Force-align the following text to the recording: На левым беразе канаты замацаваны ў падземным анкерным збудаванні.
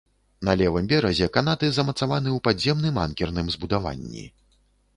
На 0.47 0.53
левым 0.61 0.87
беразе 0.93 1.27
канаты 1.35 1.69
замацаваны 1.75 2.29
ў 2.37 2.41
падземным 2.47 2.99
анкерным 3.05 3.53
збудаванні. 3.57 4.25